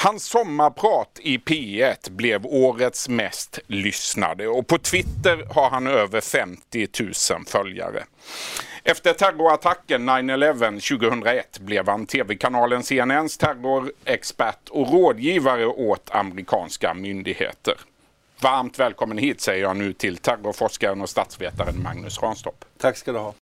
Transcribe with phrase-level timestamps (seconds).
[0.00, 6.88] Hans sommarprat i P1 blev årets mest lyssnade och på Twitter har han över 50
[7.00, 8.04] 000 följare.
[8.84, 17.74] Efter terrorattacken 9-11 2001 blev han tv-kanalen CNNs terrorexpert och rådgivare åt amerikanska myndigheter.
[18.40, 22.64] Varmt välkommen hit säger jag nu till terrorforskaren och statsvetaren Magnus Ranstorp.
[22.78, 23.34] Tack ska du ha.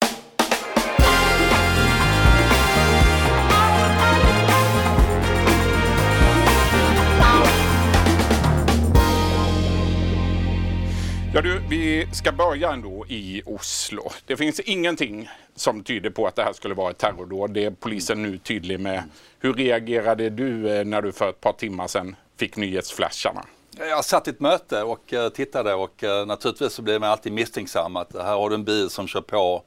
[11.37, 14.11] Ja, du, vi ska börja ändå i Oslo.
[14.27, 17.51] Det finns ingenting som tyder på att det här skulle vara ett terrordåd.
[17.51, 19.03] Det är polisen nu tydlig med.
[19.39, 23.45] Hur reagerade du eh, när du för ett par timmar sedan fick nyhetsflasharna?
[23.79, 27.33] Jag satt i ett möte och uh, tittade och uh, naturligtvis så blir man alltid
[27.33, 29.63] misstänksam att här har du en bil som kör på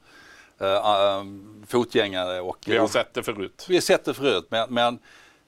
[1.66, 2.40] fotgängare.
[2.40, 3.66] Och, vi har sett det förut.
[3.68, 4.98] Vi har sett det förut men, men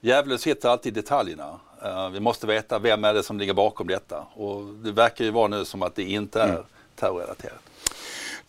[0.00, 1.60] djävulen sitter alltid i detaljerna.
[1.84, 5.30] Uh, vi måste veta vem är det som ligger bakom detta och det verkar ju
[5.30, 6.62] vara nu som att det inte är mm.
[6.96, 7.62] terrorrelaterat.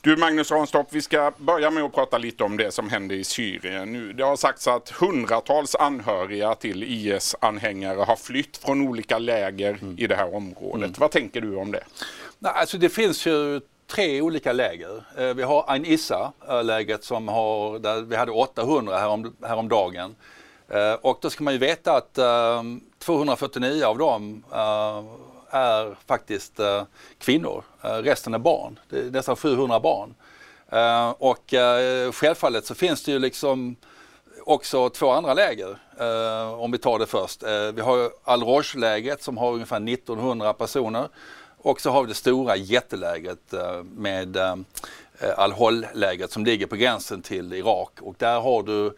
[0.03, 3.23] Du Magnus Ranstorp, vi ska börja med att prata lite om det som händer i
[3.23, 4.13] Syrien nu.
[4.13, 9.95] Det har sagts att hundratals anhöriga till IS-anhängare har flytt från olika läger mm.
[9.99, 10.87] i det här området.
[10.87, 10.93] Mm.
[10.97, 11.83] Vad tänker du om det?
[12.39, 15.03] Nej, alltså det finns ju tre olika läger.
[15.17, 20.15] Eh, vi har Ain Issa-lägret som har, där vi hade 800 härom, häromdagen.
[20.69, 22.17] Eh, och då ska man ju veta att
[23.05, 25.03] 249 av dem eh,
[25.55, 26.83] är faktiskt uh,
[27.19, 27.63] kvinnor.
[27.85, 28.79] Uh, resten är barn.
[28.89, 30.15] Det är nästan 700 barn.
[30.73, 31.53] Uh, och
[32.15, 33.75] självfallet så finns det ju liksom
[34.45, 35.77] också två andra läger.
[36.57, 37.43] om vi tar det först.
[37.73, 41.07] vi har Al-Roj-lägret som har ungefär 1900 personer.
[41.57, 44.37] Och så har vi det stora jättelägret med
[45.37, 47.91] Al-Hol-lägret som ligger på gränsen till Irak.
[48.01, 48.93] Och där har du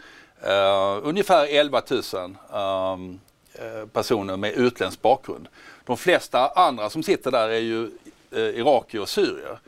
[1.03, 3.17] ungefär 11 000
[3.59, 5.47] Eh, personer med utländsk bakgrund.
[5.85, 7.89] De flesta andra som sitter där är ju
[8.31, 9.59] eh, irakier och syrier.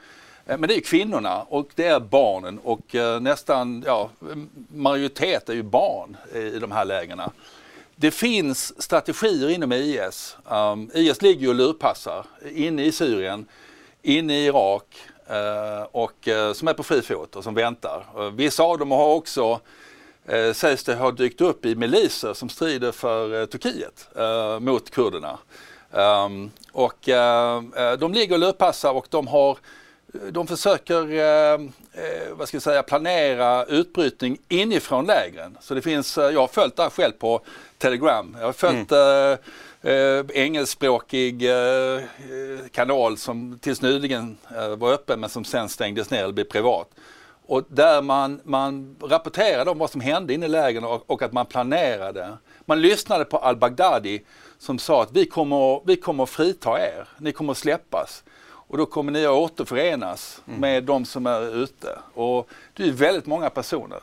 [0.46, 4.10] Eh, men det är kvinnorna och det är barnen och nästan, ja,
[4.74, 7.32] majoritet är ju barn i de här lägena.
[7.96, 10.38] Det finns strategier inom IS.
[10.46, 13.46] Um, ehm, IS ligger ju och lurpassar inne i Syrien,
[14.02, 14.86] inne i Irak
[15.32, 18.06] uh, och uh, som är på fri fot och som väntar.
[18.18, 19.60] Uh, vissa av dem har också
[20.34, 24.08] uh, sägs det ha dykt upp i miliser som strider för Turkiet
[24.60, 25.38] mot kurderna.
[25.92, 29.58] Um, och uh, de ligger och lurpassar och de har
[30.32, 30.98] de försöker
[32.34, 35.58] vad ska jag säga, planera utbrytning inifrån lägren.
[35.62, 37.42] Så det finns, jag har följt det här själv på
[37.78, 38.36] Telegram.
[38.40, 39.38] Jag har följt mm.
[39.88, 42.02] Uh, engelskspråkig uh,
[42.72, 46.90] kanal som tills nyligen uh, var öppen men som sen stängdes ner eller blev privat.
[47.48, 51.34] Och där man, man rapporterade om vad som hände inne i lägren och, och, att
[51.34, 52.38] man planerade.
[52.66, 54.22] Man lyssnade på al-Baghdadi
[54.58, 58.24] som sa att vi kommer, vi kommer att frita er, ni kommer att släppas.
[58.44, 60.60] Och då kommer ni att återförenas mm.
[60.60, 62.00] med de som är ute.
[62.14, 64.00] Och det är väldigt många personer.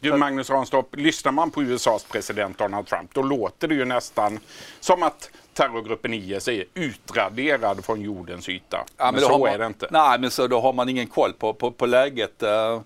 [0.00, 4.40] Du Magnus Ranstorp, lyssnar man på USAs president Donald Trump då låter det ju nästan
[4.80, 8.84] som att terrorgruppen IS är utraderad från jordens yta.
[8.96, 9.86] Ja, men, men så man, är det inte.
[9.90, 12.42] Nej, men så då har man ingen koll på, på, på läget.
[12.42, 12.80] Uh,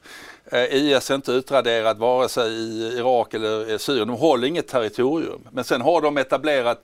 [0.70, 4.08] IS är inte utraderat vare sig i Irak eller Syrien.
[4.08, 5.48] De håller inget territorium.
[5.50, 6.82] Men sen har de etablerat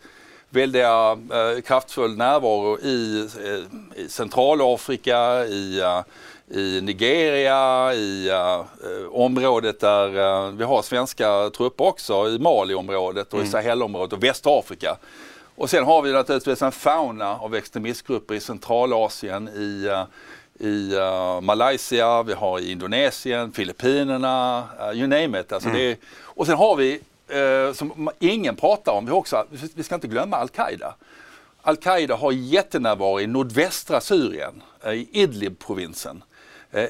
[0.51, 5.83] väldiga uh, kraftfull närvaro i, uh, i Centralafrika, i
[6.51, 8.67] i Nigeria, i uh,
[9.13, 13.47] området där uh, vi har svenska trupper också, i Mali-området och mm.
[13.47, 14.97] i Sahelområdet och Västafrika.
[15.59, 20.05] Och sen har vi naturligtvis en fauna av extremistgrupper i Centralasien, i, uh,
[20.69, 25.53] i uh, Malaysia, vi har i Indonesien, Filippinerna, uh, you name it.
[25.53, 25.81] Alltså mm.
[25.81, 27.01] det, och sen har vi,
[27.75, 30.95] som ingen pratar om, vi, också, vi ska inte glömma Al-Qaida.
[31.63, 36.23] Al-Qaida har jättenärvaro i nordvästra Syrien, i Idlib-provinsen.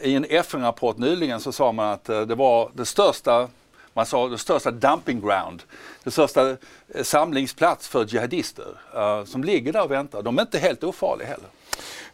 [0.02, 3.48] I en FN-rapport nyligen så sa man att det var det största
[3.98, 5.62] man sa det största dumping ground,
[6.04, 8.66] det största eh, samlingsplats för jihadister
[8.96, 10.22] uh, som ligger där och väntar.
[10.22, 11.48] De är inte helt ofarliga heller.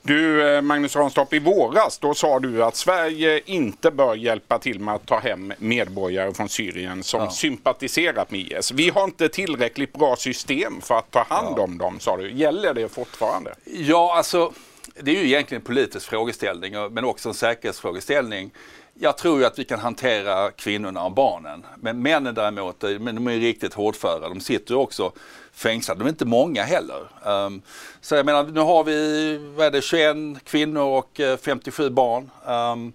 [0.03, 4.81] Du eh, Magnus Ranstorp, i våras då sa du att Sverige inte bör hjälpa till
[4.81, 7.31] med att ta hem medborgare från Syrien som ja.
[7.31, 8.73] sympatiserat med IS.
[8.73, 11.63] Vi har inte tillräckligt bra system för att ta hand ja.
[11.63, 12.33] om dem, sa du.
[12.33, 13.55] Gäller det fortfarande?
[13.65, 14.53] Ja, alltså
[15.01, 18.51] det är ju egentligen en politisk frågeställning men också en säkerhetsfrågeställning
[18.95, 21.67] jag tror ju att vi kan hantera kvinnorna och barnen.
[21.77, 24.29] Men männen däremot, eh, men de är riktigt hårdföra.
[24.29, 25.13] De sitter ju också
[25.53, 26.01] fängslade.
[26.01, 27.01] De är inte många heller.
[27.25, 27.63] Um,
[28.01, 32.31] så jag menar, nu har vi vad är det, 21 kvinnor och eh, 57 barn.
[32.47, 32.93] Um,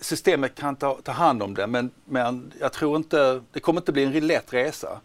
[0.00, 3.92] systemet kan ta, ta hand om det men, men jag tror inte, det kommer inte
[3.92, 5.00] bli en lätt resa.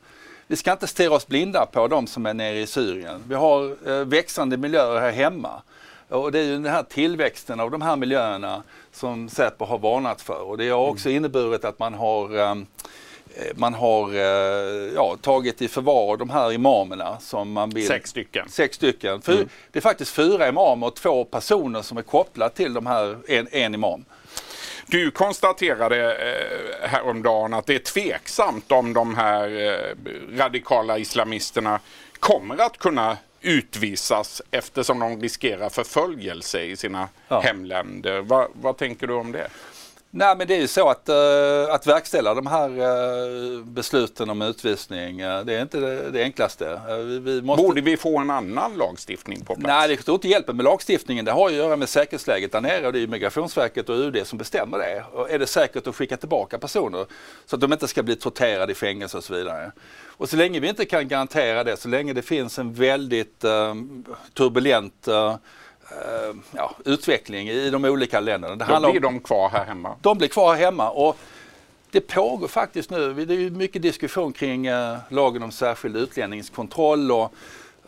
[0.47, 3.23] vi ska inte stirra oss blinda på de som är nere i Syrien.
[3.27, 5.61] Vi har eh, växande miljöer här hemma.
[6.13, 10.21] Och det är ju den här tillväxten av de här miljöerna som Säpo har varnat
[10.21, 10.41] för.
[10.41, 12.65] Och det har också inneburit att man har um,
[13.55, 17.87] man har eh, ja, tagit i förvar de här imamerna som man vill.
[17.87, 18.49] Sex stycken.
[18.49, 19.21] Sex stycken.
[19.21, 19.49] För mm.
[19.71, 23.47] Det är faktiskt fyra imamer och två personer som är kopplade till de här, en,
[23.51, 24.05] en imam.
[24.85, 31.79] Du konstaterade eh, häromdagen att det är tveksamt om de här eh, radikala islamisterna
[32.19, 37.39] kommer att kunna utvisas eftersom de riskerar förföljelse i sina ja.
[37.39, 38.21] hemländer.
[38.21, 39.47] Va, vad tänker du om det?
[40.15, 44.41] Nej men det är ju så att, uh, att verkställa de här uh, besluten om
[44.41, 46.81] utvisning, uh, det är inte det, det enklaste.
[46.87, 47.63] Vi, vi måste...
[47.63, 49.67] Borde vi få en annan lagstiftning på plats?
[49.67, 51.25] Nej, det tror inte hjälper med lagstiftningen.
[51.25, 54.37] Det har att göra med säkerhetsläget där nere och det är Migrationsverket och UD som
[54.37, 55.03] bestämmer det.
[55.11, 57.05] Och är det säkert att skicka tillbaka personer
[57.45, 59.71] så att de inte ska bli torterade i fängelse och så vidare.
[60.05, 63.39] Och så länge vi inte kan garantera det, så länge det finns en väldigt
[64.33, 65.07] turbulent
[65.89, 68.55] Eh, ja, utveckling i de olika länderna.
[68.55, 69.95] Det Då blir de kvar här hemma?
[70.01, 70.89] De blir kvar här hemma.
[70.89, 71.17] Och
[71.91, 77.33] det pågår faktiskt nu, det är mycket diskussion kring uh, lagen om särskild utlänningskontroll och,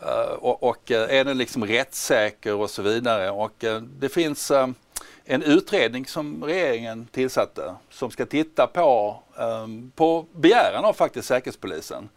[0.02, 3.30] uh, och, och uh, är den liksom rättssäker och så vidare.
[3.30, 3.64] Och
[3.98, 4.52] det finns
[5.24, 9.22] en utredning som regeringen tillsatte som ska titta på,
[9.94, 12.08] på begäran av faktiskt Säkerhetspolisen,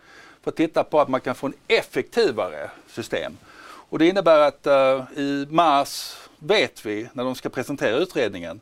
[0.43, 3.37] för att titta på att man kan få en effektivare system.
[3.89, 8.59] Och det innebär att uh, i mars vet vi, när de ska presentera utredningen,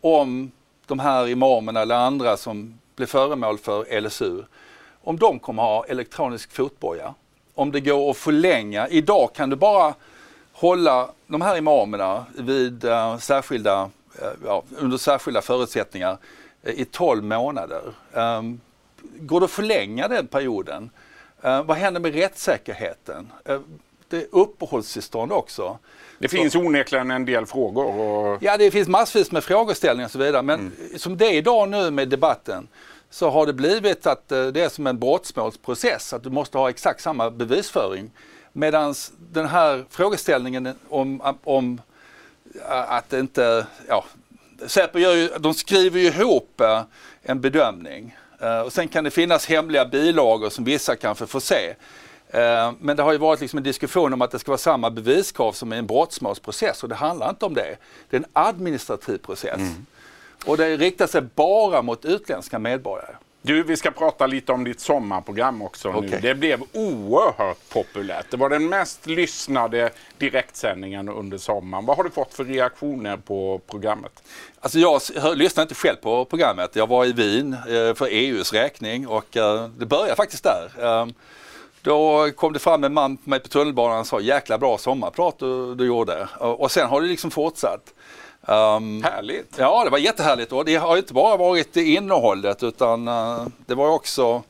[0.00, 0.50] om
[0.86, 4.42] de här imamerna eller andra som blir föremål för LSU,
[5.02, 7.14] om de kommer ha elektronisk fotboja.
[7.54, 8.88] Om det går att förlänga.
[8.88, 9.94] Idag kan du bara
[10.52, 16.18] hålla de här imamerna vid uh, särskilda, uh, ja, under särskilda förutsättningar
[16.62, 17.82] i 12 månader.
[18.12, 18.60] Um,
[19.02, 20.90] går det att förlänga den perioden?
[21.42, 23.32] vad händer med rättssäkerheten?
[24.10, 25.78] Det uppehållstillstånd också.
[26.18, 27.84] Det finns så, onekligen en del frågor.
[27.84, 28.38] Och...
[28.42, 30.42] Ja, det finns massvis med frågeställningar och så vidare.
[30.42, 30.98] Men mm.
[30.98, 32.68] som det är idag nu med debatten
[33.10, 36.70] så har det blivit att eh, det är som en brottsmålsprocess, att du måste ha
[36.70, 38.10] exakt samma bevisföring.
[38.52, 38.94] Medan
[39.32, 41.80] den här frågeställningen om, om
[42.68, 44.04] att inte, ja,
[44.66, 46.82] Säpo gör ju, de skriver ju ihop eh,
[47.22, 48.16] en bedömning.
[48.40, 51.74] Eh, och sen kan det finnas hemliga bilagor som vissa kanske får se.
[52.32, 54.90] Eh, men det har ju varit liksom en diskussion om att det ska vara samma
[54.90, 57.76] beviskrav som i en brottsmålsprocess och det handlar inte om det.
[58.10, 59.58] Det är en administrativ process.
[59.58, 59.86] Mm.
[60.44, 63.14] Och det riktar sig bara mot utländska medborgare.
[63.42, 66.10] Du, vi ska prata lite om ditt sommarprogram också okay.
[66.10, 66.18] nu.
[66.20, 68.26] Det blev oerhört populärt.
[68.30, 71.86] Det var den mest lyssnade direktsändningen under sommaren.
[71.86, 74.22] Vad har du fått för reaktioner på programmet?
[74.60, 75.00] Alltså jag
[75.34, 76.76] lyssnade inte själv på programmet.
[76.76, 80.70] Jag var i Wien eh, för EUs räkning och eh, det började faktiskt där.
[81.82, 85.38] Då kom det fram en man på mig på tunnelbanan och sa jäkla bra sommarprat
[85.38, 86.28] du, du gjorde.
[86.38, 87.94] Och, och sen har det liksom fortsatt.
[88.40, 89.54] Um, Härligt!
[89.58, 93.88] Ja, det var jättehärligt och det har inte bara varit innehållet utan uh, det var
[93.88, 94.42] också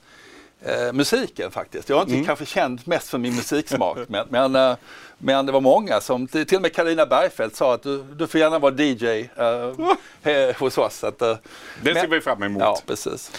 [0.68, 1.88] uh, musiken faktiskt.
[1.88, 2.26] Jag är inte mm.
[2.26, 4.76] kanske känd mest för min musiksmak men, men uh,
[5.22, 8.40] men det var många som, till och med Karina Bergfeldt sa att du, du får
[8.40, 11.04] gärna vara DJ uh, hos oss.
[11.04, 11.36] Att, uh,
[11.82, 12.62] det ser men, vi fram emot.
[12.62, 13.30] Ja, precis.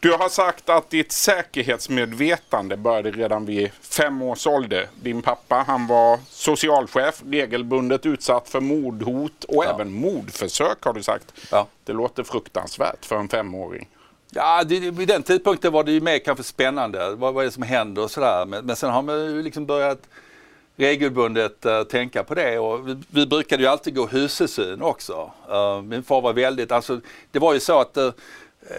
[0.00, 4.88] Du har sagt att ditt säkerhetsmedvetande började redan vid fem års ålder.
[5.02, 9.74] Din pappa han var socialchef, regelbundet utsatt för mordhot och ja.
[9.74, 11.32] även mordförsök har du sagt.
[11.50, 11.66] Ja.
[11.84, 13.88] Det låter fruktansvärt för en femåring.
[14.32, 17.14] Ja, det, vid den tidpunkten var det ju mer kanske spännande.
[17.14, 18.46] Vad, vad är det som händer och sådär.
[18.46, 20.08] Men, men sen har man ju liksom börjat
[20.76, 25.30] regelbundet uh, tänka på det och vi, vi brukade ju alltid gå husesyn också.
[25.50, 28.10] Uh, min far var väldigt, alltså det var ju så att uh,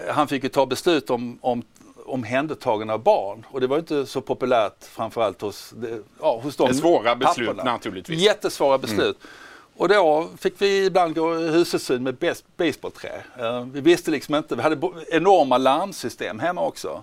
[0.08, 1.62] han fick ju ta beslut om, om
[2.06, 5.74] omhändertagande av barn och det var inte så populärt framförallt hos,
[6.20, 7.72] ja, hos de Svåra beslut papporna.
[7.72, 8.20] naturligtvis.
[8.20, 9.16] Jättesvåra beslut.
[9.20, 9.28] Mm.
[9.76, 13.22] Och då fick vi ibland gå husesyn med basebollträ.
[13.40, 17.02] Uh, vi visste liksom inte, vi hade enorma larmsystem hemma också.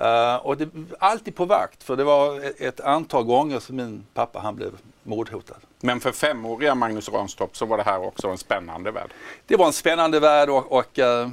[0.00, 4.38] Uh, och det, alltid på vakt, för det var ett antal gånger som min pappa
[4.38, 4.72] han blev
[5.02, 5.56] mordhotad.
[5.80, 9.10] Men för femåriga Magnus Ranstorp så var det här också en spännande värld?
[9.46, 11.28] Det var en spännande värld och, och uh,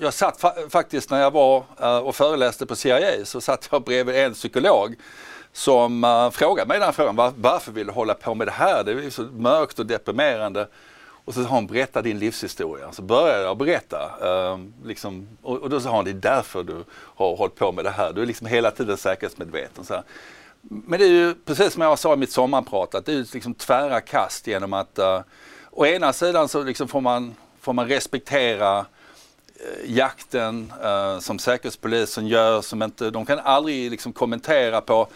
[0.00, 1.64] jag satt fa faktiskt när jag var
[2.02, 4.96] och föreläste på CIA så satt jag bredvid en psykolog
[5.52, 8.46] som eh, uh, frågade mig den här frågan, var, varför vill du hålla på med
[8.46, 8.84] det här?
[8.84, 10.68] Det är så mörkt och deprimerande.
[11.24, 12.92] Och så sa hon, berätta din livshistoria.
[12.92, 14.10] Så började jag berätta.
[14.22, 17.84] Eh, liksom, och, och, då sa hon, det är därför du har hållit på med
[17.84, 18.12] det här.
[18.12, 19.84] Du är liksom hela tiden säkerhetsmedveten.
[19.84, 20.02] Så här.
[20.62, 23.26] Men det är ju precis som jag sa i mitt sommarprat, att det är ju
[23.32, 25.20] liksom tvära kast genom att uh,
[25.70, 32.26] å ena sidan så liksom får, man, får man respektera eh, jakten eh, som Säkerhetspolisen
[32.26, 35.08] gör, som inte, de kan aldrig liksom kommentera på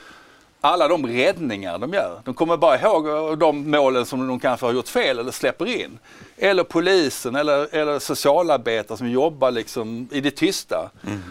[0.65, 2.21] alla de räddningar de gör.
[2.25, 5.99] De kommer bara ihåg de målen som de kanske har gjort fel eller släpper in.
[6.37, 10.91] Eller polisen eller, eller socialarbetare som jobbar liksom i det tysta.
[11.07, 11.23] Mm.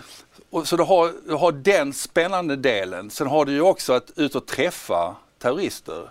[0.50, 3.10] Och så du har, du har den spännande delen.
[3.10, 6.10] Sen har du ju också att ut och träffa terrorister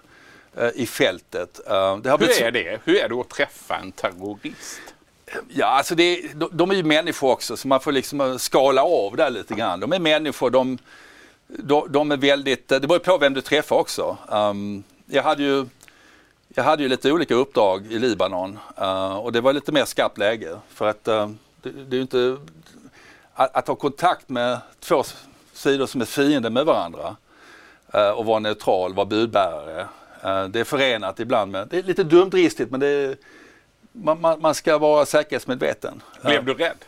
[0.56, 1.60] eh, i fältet.
[1.70, 2.80] Uh, Hur är det?
[2.84, 4.80] Hur är det att träffa en terrorist?
[5.48, 9.16] Ja, alltså det, de, de är ju människor också så man får liksom skala av
[9.16, 9.80] där lite grann.
[9.80, 10.78] De är människor, de,
[11.58, 14.16] de, de är väldigt, det beror på vem du träffar också.
[14.28, 15.66] Um, jag hade ju
[16.54, 20.18] jag hade ju lite olika uppdrag i Libanon uh, och det var lite mer skarpt
[20.18, 21.30] läge för att uh,
[21.62, 22.36] det, det, är inte
[23.34, 25.04] att, att, ha kontakt med två
[25.52, 27.16] sidor som är fiender med varandra
[27.94, 29.86] uh, och vara neutral, vara budbärare.
[30.50, 33.16] det är förenat ibland med, det är lite dumdristigt men det är,
[33.92, 36.02] man, man, man, ska vara säkerhetsmedveten.
[36.22, 36.84] Blev du rädd?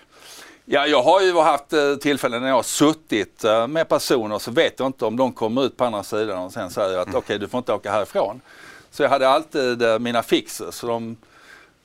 [0.66, 4.50] Ja, jag har ju haft eh, tillfällen när jag har suttit eh, med personer så
[4.50, 7.18] vet jag inte om de kommer ut på andra sidan och sen säger att mm.
[7.18, 8.40] okej okay, du får inte åka härifrån.
[8.90, 11.16] Så jag hade alltid eh, mina fixer så de,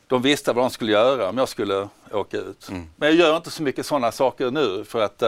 [0.07, 2.69] de visste vad de skulle göra om jag skulle åka ut.
[2.69, 2.87] Mm.
[2.95, 5.23] Men jag gör inte så mycket sådana saker nu för att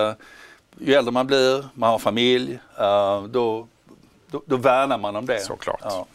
[0.79, 2.59] ju äldre man blir, man har familj,
[3.29, 3.67] då
[4.31, 5.39] då, då värnar man om det.
[5.39, 5.81] Såklart.
[5.83, 6.05] Ja.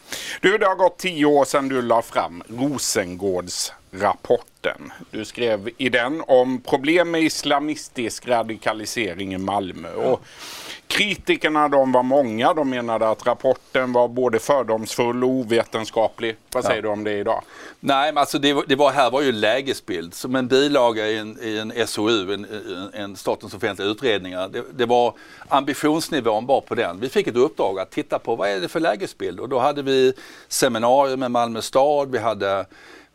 [0.41, 4.93] Du, det har gått tio år sedan du la fram Rosengårdsrapporten.
[5.11, 9.89] Du skrev i den om problem med islamistisk radikalisering i Malmö.
[9.97, 10.03] Ja.
[10.03, 10.23] Och
[10.89, 12.55] Kritikerna de var många.
[12.55, 16.37] De menade att rapporten var både fördomsfull och ovetenskaplig.
[16.53, 16.83] Vad säger ja.
[16.83, 17.43] du om det idag?
[17.81, 21.39] Nej, men alltså det, det var här var ju lägesbild som en bilaga i en,
[21.43, 22.47] i en SOU, en,
[22.93, 24.49] en Statens offentliga utredningar.
[24.49, 25.15] Det, det, var
[25.49, 27.01] ambitionsnivån bara på den.
[27.01, 29.83] Vi fick ett uppdrag att titta på vad är det för lägesbild och då hade
[29.83, 30.13] vi
[30.49, 32.11] seminarier med Malmö stad.
[32.11, 32.67] Vi hade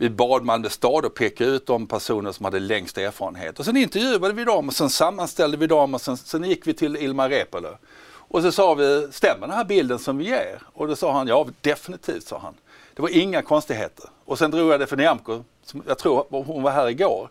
[0.01, 3.59] vi bad Malmö stad att peka ut de personer som hade längst erfarenhet.
[3.59, 6.73] Och sen intervjuade vi dem och sen sammanställde vi dem och sen, sen gick vi
[6.73, 7.67] till Ilmar Reepalu.
[8.03, 10.61] Och så sa vi, stämmer den här bilden som vi ger?
[10.73, 12.53] Och då sa han, ja definitivt sa han.
[12.93, 14.05] Det var inga konstigheter.
[14.25, 17.29] Och sen drog jag det för Nyamko, som jag tror hon var här igår.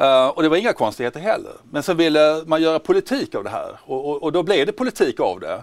[0.00, 1.52] Uh, och det var inga konstigheter heller.
[1.70, 4.72] Men så ville man göra politik av det här och, och, och då blev det
[4.72, 5.62] politik av det.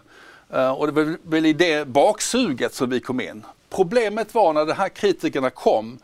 [0.53, 3.45] Uh, och det var väl i det baksuget som vi kom in.
[3.69, 5.99] Problemet var när de här kritikerna kom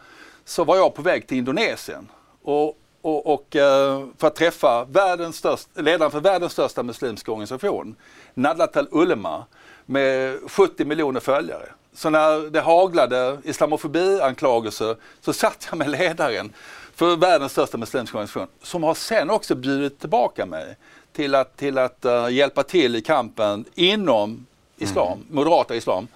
[0.50, 2.10] så var jag på väg till Indonesien
[2.44, 7.96] och, och, och eh, för att träffa världens största, ledaren för världens största muslimska organisation,
[8.34, 9.46] Nadlatul Ulema,
[9.86, 11.70] med 70 miljoner följare.
[11.94, 16.53] Så när det haglade islamofobi-anklagelser så satt jag med ledaren
[16.96, 20.77] för världens största muslimska organisation som har sen också bjudit tillbaka mig
[21.13, 24.46] till att, till att uh, hjälpa till i kampen inom
[24.77, 25.25] islam, mm.
[25.29, 26.08] moderata islam,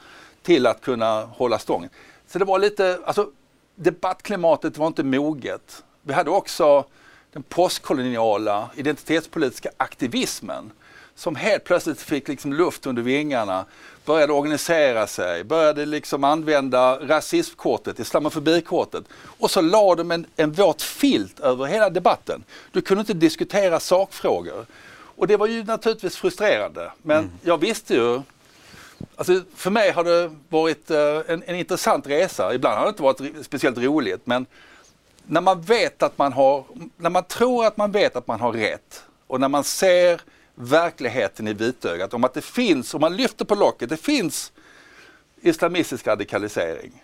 [0.41, 1.89] till att kunna hålla stången.
[2.27, 3.27] Så det var lite, alltså
[3.75, 5.83] debattklimatet var inte moget.
[6.01, 6.85] Vi hade också
[7.33, 10.71] den postkoloniala identitetspolitiska aktivismen
[11.15, 13.65] som helt plötsligt fick liksom luft under vingarna,
[14.05, 19.03] började organisera sig, började liksom använda rasismkortet, islamofobikortet
[19.39, 22.43] och så la de en, en våt filt över hela debatten.
[22.71, 24.65] Du kunde inte diskutera sakfrågor.
[25.15, 26.91] Och det var ju naturligtvis frustrerande.
[27.01, 27.31] Men mm.
[27.41, 28.21] jag visste ju
[29.15, 32.53] Alltså, för mig har det varit uh, en, en, intressant resa.
[32.53, 34.45] Ibland har det inte varit speciellt roligt men
[35.25, 36.63] när man vet att man har,
[36.97, 40.21] när man tror att man vet att man har rätt och när man ser
[40.55, 44.51] verkligheten i vitögat om att det finns, om man lyfter på locket, det finns
[45.41, 47.03] islamistisk radikalisering.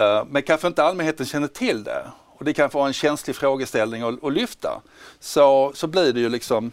[0.00, 2.06] Uh, men kanske inte allmänheten känner till det
[2.38, 4.82] och det kan vara en känslig frågeställning att, att lyfta.
[5.20, 6.72] Så, så blir det ju liksom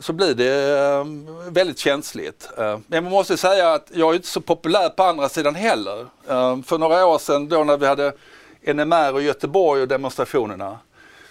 [0.00, 2.50] så blir det ehm, väldigt känsligt.
[2.58, 6.06] Ehm, men man måste säga att jag är inte så populär på andra sidan heller.
[6.28, 8.12] Ehm, för några år sedan då när vi hade
[8.60, 10.78] NMR och Göteborg och demonstrationerna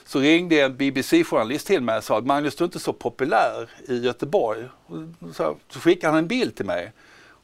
[0.06, 3.70] så ringde en BBC-journalist till mig och sa att Magnus du är inte så populär
[3.88, 4.64] i Göteborg.
[5.34, 6.92] Så skickade han en bild till mig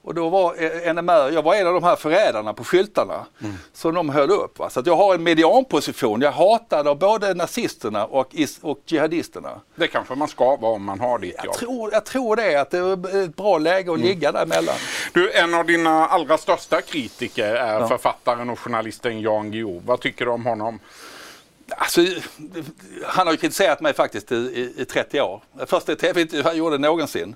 [0.04, 3.56] och då var NMR, jag var en av de här förrädarna på skyltarna mm.
[3.74, 4.60] som de höll upp.
[4.60, 4.70] Va?
[4.70, 6.22] Så jag har en medianposition.
[6.22, 9.62] Jag hatade av både nazisterna och, och jihadisterna.
[9.76, 11.46] Det kanske man ska vara om man har ditt jobb.
[11.46, 14.08] Jag tror, jag tror det, att det är ett bra läge att mm.
[14.08, 14.76] ligga däremellan.
[15.14, 17.88] Du, en av dina allra största kritiker är ja.
[17.88, 19.82] författaren och journalisten Jan Guillou.
[19.86, 20.80] Vad tycker du om honom?
[21.78, 22.02] Alltså,
[23.06, 25.42] han har ju kritiserat mig faktiskt i, i, i 30 år.
[25.66, 27.36] Första tv-intervju han gjorde någonsin.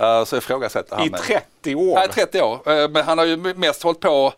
[0.00, 1.94] Uh, så ifrågasätter han I 30 år?
[1.94, 2.54] Nej, 30 år.
[2.54, 4.32] Uh, men han har ju mest hållit på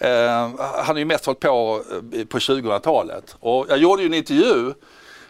[0.00, 1.82] han har ju mest hållit på
[2.28, 3.36] på 2000-talet.
[3.40, 4.72] Och jag gjorde ju en intervju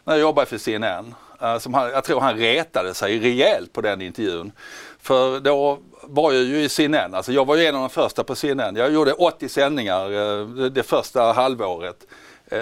[0.04, 1.14] när jag jobbade för CNN.
[1.60, 4.52] som han, jag tror han retade sig rejält på den intervjun.
[5.00, 8.24] För då var jag ju i CNN, alltså jag var ju en av de första
[8.24, 8.76] på CNN.
[8.76, 12.06] Jag gjorde 80 sändningar det första halvåret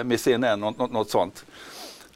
[0.03, 1.45] med CNN, något, något sånt.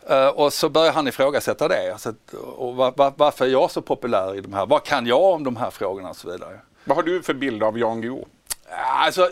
[0.10, 1.91] Uh, och så börjar han ifrågasätta det.
[1.91, 2.13] Alltså,
[2.58, 4.65] och var, var, varför är jag så populär i de här?
[4.65, 6.60] Vad kan jag om de här frågorna och så vidare.
[6.84, 8.25] Vad har du för bild av Jan Guillou?
[8.96, 9.29] Alltså,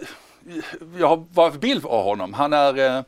[0.98, 2.34] jag har vad för bild av honom?
[2.34, 3.04] Han är, uh,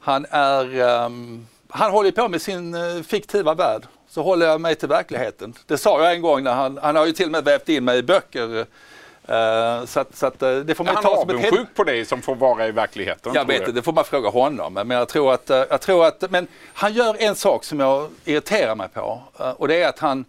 [0.00, 3.82] han är, um, han håller på med sin fiktiva värld.
[4.08, 5.54] Så håller jag mig till verkligheten.
[5.66, 7.84] Det sa jag en gång när han, han har ju till och med vävt in
[7.84, 8.66] mig i böcker
[9.28, 12.04] Uh, så att, så att, uh, det får man är ta han avundsjuk på dig
[12.04, 13.32] som får vara i verkligheten?
[13.34, 14.72] Jag vet inte, det får man fråga honom.
[14.74, 18.10] Men jag tror att, uh, jag tror att men han gör en sak som jag
[18.24, 19.22] irriterar mig på
[19.56, 20.24] och det är att han,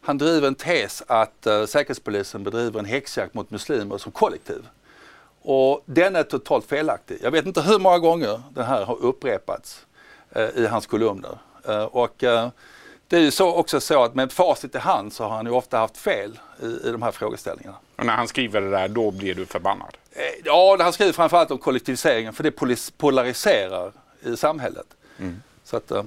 [0.00, 4.68] han driver en tes att uh, Säkerhetspolisen bedriver en häxjakt mot muslimer som kollektiv.
[5.42, 7.18] Och den är totalt felaktig.
[7.22, 9.86] Jag vet inte hur många gånger den här har upprepats
[10.54, 11.38] i hans kolumner.
[11.90, 12.24] och
[13.10, 15.52] det är ju så också så att med facit i hand så har han ju
[15.52, 17.76] ofta haft fel i, i de här frågeställningarna.
[17.96, 19.96] Och när han skriver det där, då blir du förbannad?
[20.12, 22.50] Eh, ja, han skriver framförallt om kollektiviseringen för det
[22.98, 24.86] polariserar i samhället.
[25.18, 25.42] Mm.
[25.64, 26.02] Så att, eh,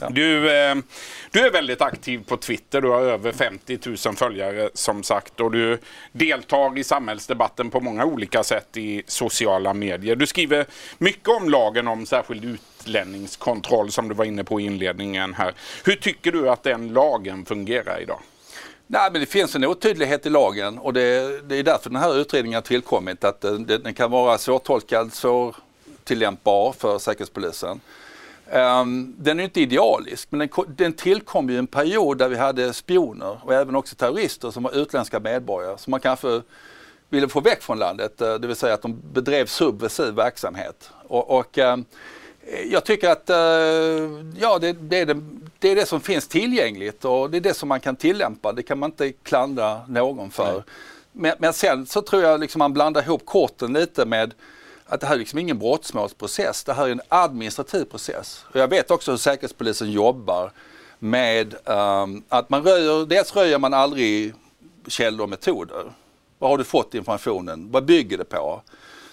[0.00, 0.08] ja.
[0.10, 0.74] du, eh,
[1.30, 2.80] du är väldigt aktiv på Twitter.
[2.80, 5.78] Du har över 50 000 följare som sagt och du
[6.12, 10.16] deltar i samhällsdebatten på många olika sätt i sociala medier.
[10.16, 10.66] Du skriver
[10.98, 15.54] mycket om lagen om särskild utlänningskontroll som du var inne på i inledningen här.
[15.84, 18.20] Hur tycker du att den lagen fungerar idag?
[18.86, 22.20] Nej, men det finns en otydlighet i lagen och det, det är därför den här
[22.20, 23.24] utredningen har tillkommit.
[23.24, 27.80] Att den, den kan vara svårtolkad, svårtillämpbar för Säkerhetspolisen.
[28.54, 32.72] Um, den är inte idealisk men den, den tillkom i en period där vi hade
[32.72, 36.42] spioner och även också terrorister som var utländska medborgare som man kanske
[37.08, 40.90] ville få väck från landet, eh, det vill säga att de bedrev subversiv verksamhet.
[41.08, 41.84] Och, och um,
[42.70, 43.36] jag tycker att uh,
[44.38, 45.22] ja, det, det, är det,
[45.58, 48.52] det, är det som finns tillgängligt och det är det som man kan tillämpa.
[48.52, 50.64] Det kan man inte klandra någon för.
[51.12, 54.34] Men, men, sen så tror jag liksom man blandar ihop korten lite med
[54.92, 56.64] att det här är liksom ingen brottsmålsprocess.
[56.64, 58.44] Det här är en administrativ process.
[58.52, 60.52] Och jag vet också hur Säkerhetspolisen jobbar
[60.98, 64.34] med um, att man röjer, dels röjer man aldrig
[64.86, 65.92] källor och metoder.
[66.38, 67.70] Var har du fått informationen?
[67.70, 68.62] Vad bygger det på?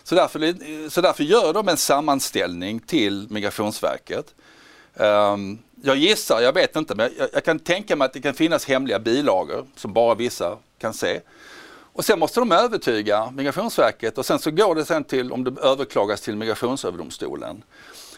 [0.03, 4.35] Så därför, så därför gör de en sammanställning till Migrationsverket.
[4.93, 8.33] Um, jag gissar, jag vet inte, men jag, jag, kan tänka mig att det kan
[8.33, 11.19] finnas hemliga bilagor som bara vissa kan se.
[11.99, 15.61] Och sen måste de övertyga Migrationsverket och sen så går det sen till, om det
[15.61, 17.63] överklagas till Migrationsöverdomstolen.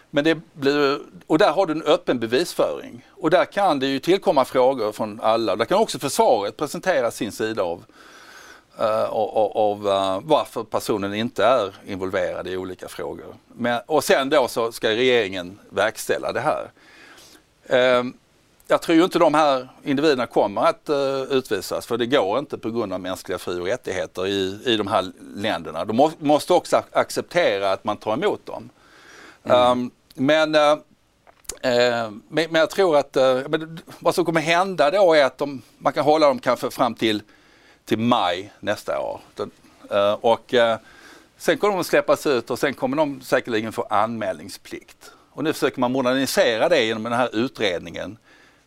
[0.10, 3.06] Men det blir, och där har du en öppen bevisföring.
[3.10, 5.56] Och där kan det ju tillkomma frågor från alla.
[5.56, 7.84] Där kan också försvaret presentera sin sida av,
[8.80, 13.36] uh, av, av uh, varför personen inte är involverad i olika frågor.
[13.48, 16.72] Men, och sen då så ska regeringen verkställa det här.
[18.00, 18.12] Uh,
[18.72, 22.58] jag tror ju inte de här individerna kommer att uh, utvisas för det går inte
[22.58, 25.86] på grund av mänskliga fri och rättigheter i, i de här länderna.
[25.86, 28.70] De må, måste också acceptera att man tar emot dem.
[29.44, 29.72] Mm.
[29.72, 33.18] Um, men, uh, uh, men, men, jag tror att
[34.00, 37.22] vad som kommer hända då är att de, man kan hålla dem kanske fram till,
[37.86, 39.20] till maj nästa år.
[40.22, 40.54] och
[41.38, 45.12] sen kommer de släppas ut och sen kommer de säkerligen få anmälningsplikt.
[45.32, 48.18] Och nu försöker man modernisera det genom den här utredningen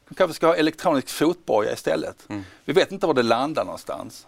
[0.08, 2.26] de kanske ska ha elektronisk fotboja istället.
[2.28, 2.44] Mm.
[2.64, 4.26] Vi vet inte var det landar någonstans.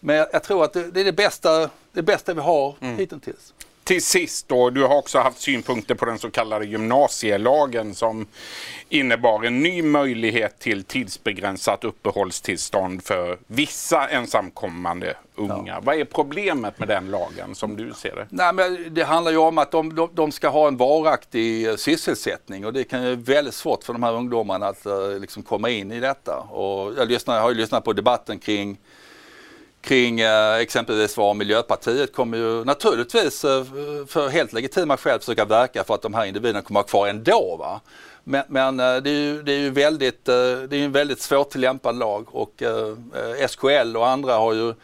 [0.00, 2.96] Men jag, jag tror att det, det, är det bästa, det bästa vi har mm.
[2.96, 3.54] hittills.
[3.88, 8.26] Till sist då, du har också haft synpunkter på den så kallade gymnasielagen som
[8.88, 15.62] innebar en ny möjlighet till tidsbegränsat uppehållstillstånd för vissa ensamkommande unga.
[15.66, 15.80] Ja.
[15.82, 18.26] Vad är problemet med den lagen som du ser det?
[18.30, 21.76] Nej, men det handlar ju om att de, de, de ska ha en varaktig eh,
[21.76, 25.42] sysselsättning och det kan ju vara väldigt svårt för de här ungdomarna att uh, liksom
[25.42, 26.36] komma in i detta.
[26.36, 28.78] Och jag, lyssnar, jag har ju lyssnat på debatten kring
[29.80, 33.64] kring eh, exempelvis var Miljöpartiet kommer ju naturligtvis eh,
[34.06, 37.08] för helt legitima skäl försöka verka för att de här individerna kommer att vara kvar
[37.08, 37.56] ändå.
[37.58, 37.80] Va?
[38.24, 40.32] Men, men eh, det, är ju, det är ju väldigt, det
[40.72, 42.62] är en väldigt svårtillämpad lag och
[43.48, 44.74] SKL och andra har ju,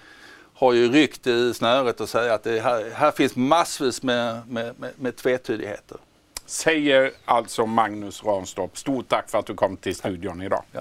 [0.55, 4.81] har ju ryckt i snöret och säger att det här, här finns massvis med, med,
[4.81, 5.99] med, med tvetydigheter.
[6.47, 8.79] Säger alltså Magnus Ranstorp.
[8.79, 10.63] Stort tack för att du kom till studion idag.
[10.73, 10.81] Ja.